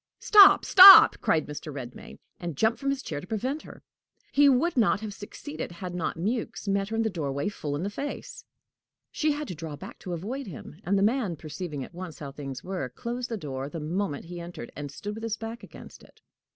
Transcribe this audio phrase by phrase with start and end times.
[0.17, 1.71] "Stop, stop!" cried Mr.
[1.71, 3.83] Redmain, and jumped from his chair to prevent her.
[4.31, 7.83] He would not have succeeded had not Mewks met her in the doorway full in
[7.83, 8.43] the face.
[9.11, 12.31] She had to draw back to avoid him, and the man, perceiving at once how
[12.31, 16.01] things were, closed the door the moment he entered, and stood with his back against
[16.01, 16.19] it.